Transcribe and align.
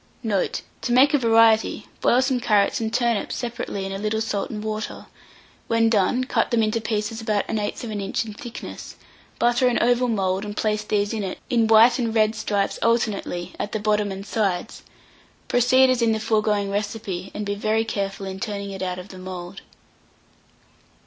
Note. 0.23 0.63
To 0.81 0.91
make 0.93 1.13
a 1.13 1.19
variety, 1.19 1.85
boil 2.01 2.23
some 2.23 2.39
carrots 2.39 2.81
and 2.81 2.91
turnips 2.91 3.35
separately 3.35 3.85
in 3.85 3.91
a 3.91 3.99
little 3.99 4.19
salt 4.19 4.49
and 4.49 4.63
water; 4.63 5.05
when 5.67 5.91
done, 5.91 6.23
cut 6.23 6.49
them 6.49 6.63
into 6.63 6.81
pieces 6.81 7.21
about 7.21 7.45
1/8 7.47 8.01
inch 8.01 8.25
in 8.25 8.33
thickness; 8.33 8.95
butter 9.37 9.67
an 9.67 9.77
oval 9.79 10.07
mould, 10.07 10.43
and 10.43 10.57
place 10.57 10.83
these 10.83 11.13
in 11.13 11.23
it, 11.23 11.37
in 11.51 11.67
white 11.67 11.99
and 11.99 12.15
red 12.15 12.33
stripes 12.33 12.79
alternately, 12.81 13.53
at 13.59 13.73
the 13.73 13.79
bottom 13.79 14.11
and 14.11 14.25
sides. 14.25 14.81
Proceed 15.47 15.91
as 15.91 16.01
in 16.01 16.13
the 16.13 16.19
foregoing 16.19 16.71
recipe, 16.71 17.29
and 17.35 17.45
be 17.45 17.53
very 17.53 17.85
careful 17.85 18.25
in 18.25 18.39
turning 18.39 18.71
it 18.71 18.81
out 18.81 18.97
of 18.97 19.09
the 19.09 19.19
mould. 19.19 19.61